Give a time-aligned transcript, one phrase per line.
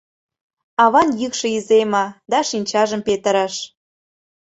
[0.83, 3.53] Аван йӱкшӧ иземе, да шинчажым петырыш.